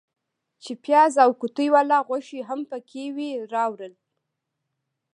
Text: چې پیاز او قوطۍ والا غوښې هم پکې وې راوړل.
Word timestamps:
چې 0.63 0.71
پیاز 0.83 1.13
او 1.23 1.29
قوطۍ 1.39 1.67
والا 1.75 1.99
غوښې 2.07 2.39
هم 2.49 2.59
پکې 2.71 3.03
وې 3.15 3.29
راوړل. 3.53 3.93